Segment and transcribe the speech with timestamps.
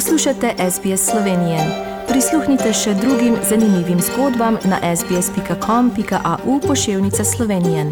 [0.00, 1.58] Poslušate SBS Slovenije.
[2.08, 7.84] Prisluhnite še drugim zanimivim zgodbam na sbsp.com.au pošiljka Slovenije.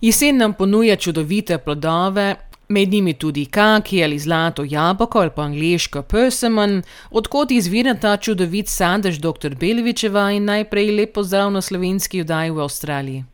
[0.00, 2.36] Jesen nam ponuja čudovite plodove,
[2.68, 8.68] med njimi tudi kaki ali zlato jabolko ali pa angliško persimmon, odkot izvira ta čudovit
[8.68, 9.54] sadež dr.
[9.54, 13.33] Belvičeva in najprej lepo zdrav na slovenski vdaji v Avstraliji.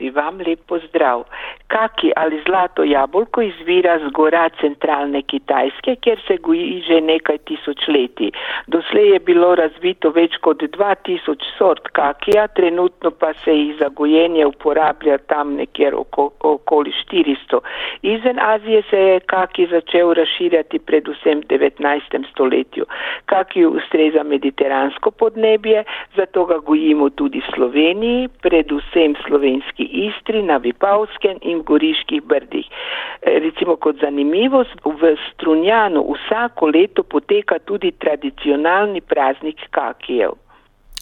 [0.00, 1.24] Tudi vam lep pozdrav.
[1.68, 8.30] Kaki ali zlato jabolko izvira z gora centralne Kitajske, kjer se goji že nekaj tisočletij.
[8.66, 14.46] Doslej je bilo razvito več kot 2000 sort kakija, trenutno pa se jih za gojenje
[14.46, 17.60] uporablja tam nekjer oko, okoli 400.
[18.02, 22.24] Izven Azije se je kaki začel razširjati predvsem v 19.
[22.32, 22.88] stoletju.
[23.26, 25.84] Kaki ustreza mediteransko podnebje,
[26.16, 32.66] zato ga gojimo tudi v Sloveniji, predvsem slovenski Istri, na Vipavskem in v Goriških brdih.
[33.22, 40.38] Recimo kot zanimivost, v Strunjanu vsako leto poteka tudi tradicionalni praznik kakijev.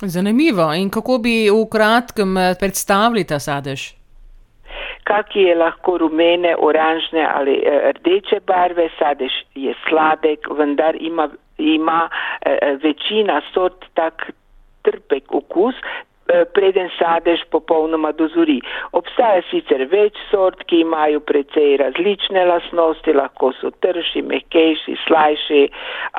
[0.03, 0.73] Zanimivo.
[0.75, 3.95] In kako bi v kratkem predstavili ta sadež?
[5.05, 7.57] Kaki je lahko rumene, oranžne ali
[7.97, 12.09] rdeče barve, sadež je sladek, vendar ima, ima
[12.83, 14.31] večina sort tak
[14.83, 15.75] trpek okus,
[16.55, 18.59] preden sadež popolnoma dozori.
[18.93, 25.63] Obstaja sicer več sort, ki imajo precej različne lasnosti, lahko so trši, mehkejši, slajši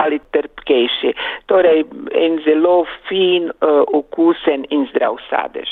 [0.04, 1.14] ali trpkejši.
[1.52, 3.52] Torej, en zelo fin,
[3.94, 5.70] okusen in zdrav sadež.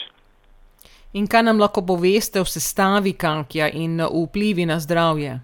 [1.17, 5.39] In kaj nam lahko poveste o sestavi kakija in vplivi na zdravje?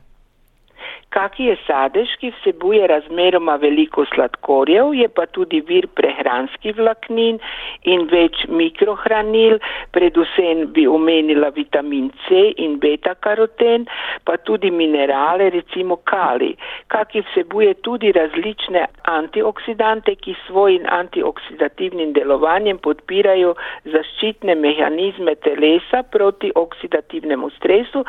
[1.13, 7.37] Kaki je sadež, ki vsebuje razmeroma veliko sladkorjev, je pa tudi vir prehranskih vlaknin
[7.85, 9.59] in več mikrohranil,
[9.93, 13.85] predvsem bi omenila vitamin C in beta-karoten,
[14.25, 16.55] pa tudi minerale, recimo kali.
[16.89, 23.53] Kaki vsebuje tudi različne antioksidante, ki svojim antioksidativnim delovanjem podpirajo
[23.93, 28.01] zaščitne mehanizme telesa proti oksidativnemu stresu,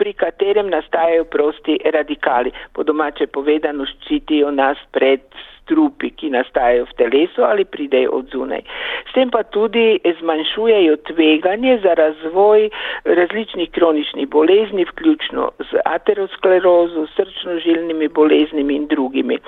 [0.00, 2.45] pri katerem nastajajo prosti radikali.
[2.72, 5.20] Po domače povedano ščitijo nas pred
[5.66, 8.62] strupi, ki nastajajo v telesu ali pridejo od zunaj.
[9.10, 12.70] S tem pa tudi zmanjšujejo tveganje za razvoj
[13.04, 19.38] različnih kroničnih bolezni, vključno z aterosklerozo, srčno-žilnimi boleznimi in drugimi.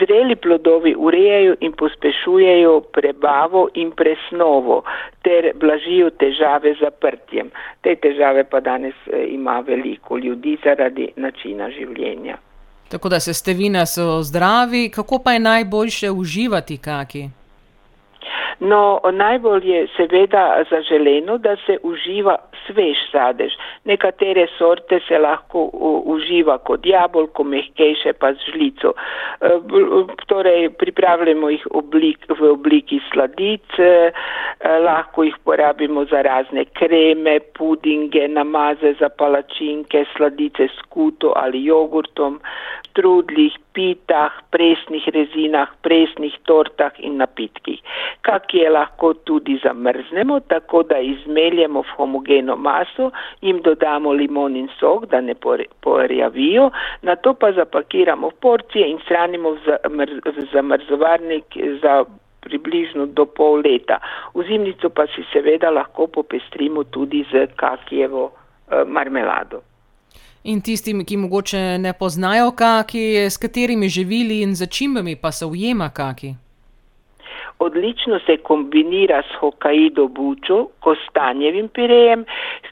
[0.00, 4.82] Zreli plodovi urejajo in pospešujejo prebavo in presnovo
[5.22, 7.50] ter blažijo težave z zaprtjem.
[7.80, 8.94] Te težave pa danes
[9.28, 12.36] ima veliko ljudi zaradi načina življenja.
[12.92, 17.24] Tako da sestavine so zdravi, kako pa je najboljše uživati kaki?
[18.60, 22.36] No, najbolj je seveda zaželeno, da se uživa
[22.66, 23.56] svež sadež.
[23.84, 25.70] Nekatere sorte se lahko
[26.04, 28.94] uživa kot jabolko, mehkejše pa z žlico.
[30.26, 33.78] Torej, pripravljamo jih oblik, v obliki sladic,
[34.84, 42.40] lahko jih porabimo za razne kreme, pudinge, namaze za palačinke, sladice s kuto ali jogurtom,
[42.92, 47.80] trudlih, pitah, presnih rezinah, presnih tortah in napitkih.
[48.20, 53.10] Kaki je lahko tudi zamrznemo, tako da izmeljemo v homogeno maso,
[53.42, 55.34] jim dodamo limonin sok, da ne
[55.80, 56.70] porjavijo,
[57.02, 62.04] na to pa zapakiramo v porcije in shranimo v zamrzovarnik za
[62.42, 63.98] približno do pol leta.
[64.34, 68.30] V zimnico pa si seveda lahko popestrimo tudi z kakijevo
[68.86, 69.62] marmelado.
[70.44, 75.90] In tistim, ki mogoče ne poznajo kaki, s katerimi živili in začimbami pa se ujema
[75.90, 76.34] kaki?
[77.62, 82.24] Odlično se kombinira s hokaido bučo, kostanjevim pirejem,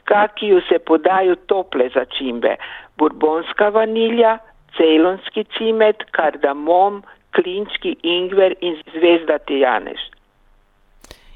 [0.03, 2.55] kakiju se podajo tople začimbe,
[2.97, 4.37] burbonska vanilja,
[4.77, 7.03] cejlonski cimet, kardamom,
[7.35, 10.01] klinčki, ingver in zvezdati janež.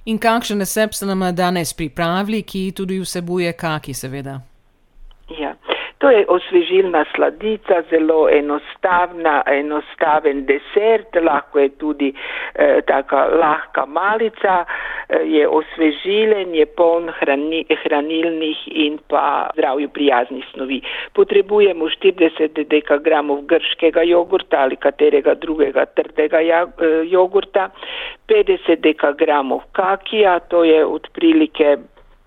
[0.05, 4.39] In kakšen recept ste nam danes pripravili, ki tudi vsebuje kaki, seveda?
[6.05, 6.11] Ja.
[6.11, 12.13] To je osvežilna sladica, zelo enostavna, enostaven desert, lahko je tudi
[12.55, 14.65] eh, taka lahka malica,
[15.09, 20.81] eh, je osvežilen, je poln hrani, hranilnih in pa zdravju prijaznih snovi.
[21.13, 26.39] Potrebujemo 40 dekagramov grškega jogurta ali katerega drugega trdega
[27.09, 27.69] jogurta,
[28.27, 31.77] 50 dekagramov kakija, to je odprilike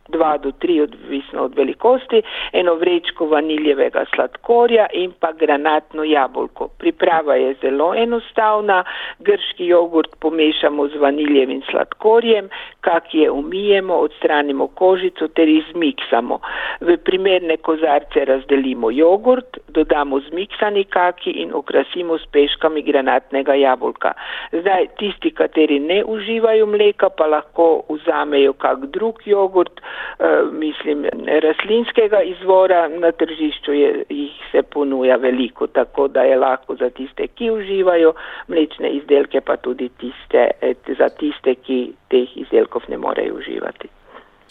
[0.08, 2.22] 2 do 3, odvisno od velikosti,
[2.52, 6.67] eno vrečko vaniljevega sladkorja in pa granatno jabolko.
[6.78, 8.84] Priprava je zelo enostavna,
[9.18, 12.48] grški jogurt pomešamo z vaniljevim sladkorjem,
[12.80, 16.40] kak je umijemo, odstranimo kožico ter izmiksamo.
[16.80, 24.12] V primerne kozarce razdelimo jogurt, dodamo zmiksani kaki in okrasimo s peškami granatnega jabolka.
[24.52, 29.80] Zdaj, tisti, kateri ne uživajo mleka, pa lahko vzamejo kak drug jogurt,
[30.20, 31.06] Eh, mislim,
[31.42, 37.26] rastlinskega izvora na tržišču je, jih se ponuja veliko, tako da je lahko za tiste,
[37.26, 38.12] ki uživajo
[38.48, 43.88] mlečne izdelke, pa tudi tiste, eh, za tiste, ki teh izdelkov ne morejo uživati.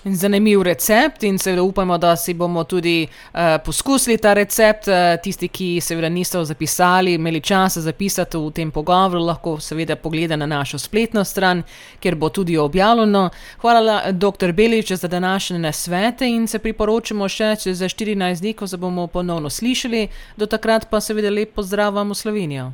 [0.03, 4.87] Zanimiv recept in seveda upamo, da si bomo tudi uh, poskusili ta recept.
[4.87, 10.35] Uh, tisti, ki seveda niste zapisali, imeli čas zapisati v tem pogovoru, lahko seveda pogleda
[10.35, 11.63] na našo spletno stran,
[11.99, 13.29] kjer bo tudi objavljeno.
[13.61, 14.51] Hvala, dr.
[14.51, 19.49] Belič, za današnje nasvete in se priporočamo še čez 14 dni, ko se bomo ponovno
[19.49, 20.07] slišali.
[20.37, 22.71] Do takrat pa seveda lep pozdrav vam v Slovenijo.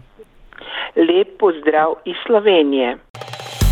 [0.95, 2.97] Lep pozdrav iz Slovenije.